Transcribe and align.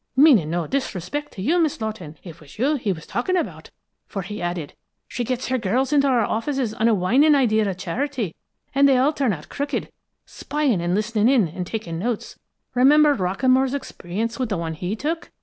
Meaning 0.15 0.49
no 0.49 0.65
disrespect 0.65 1.31
to 1.33 1.43
you, 1.43 1.59
Miss 1.59 1.79
Lawton, 1.79 2.17
it 2.23 2.39
was 2.39 2.57
you 2.57 2.73
he 2.73 2.91
was 2.91 3.05
talking 3.05 3.37
about, 3.37 3.69
for 4.07 4.23
he 4.23 4.41
added: 4.41 4.73
'She 5.07 5.23
gets 5.23 5.49
her 5.49 5.59
girls 5.59 5.93
into 5.93 6.07
our 6.07 6.25
offices 6.25 6.73
on 6.73 6.87
a 6.87 6.93
whining 6.95 7.33
plea 7.33 7.59
of 7.59 7.77
charity, 7.77 8.33
and 8.73 8.89
they 8.89 8.97
all 8.97 9.13
turn 9.13 9.31
out 9.31 9.49
crooked, 9.49 9.91
spying 10.25 10.81
and 10.81 10.95
listening 10.95 11.29
in, 11.29 11.47
and 11.47 11.67
taking 11.67 11.99
notes. 11.99 12.39
Remember 12.73 13.13
Rockamore's 13.13 13.75
experience 13.75 14.39
with 14.39 14.49
the 14.49 14.57
one 14.57 14.73
he 14.73 14.95
took? 14.95 15.29